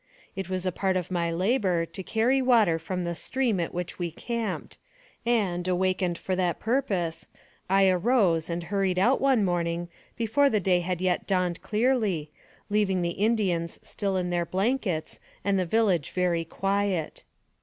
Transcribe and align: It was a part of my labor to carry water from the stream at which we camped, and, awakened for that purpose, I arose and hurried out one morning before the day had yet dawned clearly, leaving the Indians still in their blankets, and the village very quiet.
It 0.35 0.49
was 0.49 0.65
a 0.65 0.71
part 0.71 0.97
of 0.97 1.11
my 1.11 1.31
labor 1.31 1.85
to 1.85 2.01
carry 2.01 2.41
water 2.41 2.79
from 2.79 3.03
the 3.03 3.13
stream 3.13 3.59
at 3.59 3.71
which 3.71 3.99
we 3.99 4.09
camped, 4.09 4.79
and, 5.27 5.67
awakened 5.67 6.17
for 6.17 6.35
that 6.37 6.59
purpose, 6.59 7.27
I 7.69 7.87
arose 7.87 8.49
and 8.49 8.63
hurried 8.63 8.97
out 8.97 9.21
one 9.21 9.45
morning 9.45 9.89
before 10.17 10.49
the 10.49 10.59
day 10.59 10.79
had 10.79 11.01
yet 11.01 11.27
dawned 11.27 11.61
clearly, 11.61 12.31
leaving 12.67 13.03
the 13.03 13.09
Indians 13.11 13.79
still 13.83 14.17
in 14.17 14.31
their 14.31 14.43
blankets, 14.43 15.19
and 15.45 15.59
the 15.59 15.67
village 15.67 16.09
very 16.09 16.45
quiet. 16.45 17.23